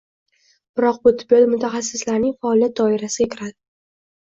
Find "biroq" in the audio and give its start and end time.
0.79-0.97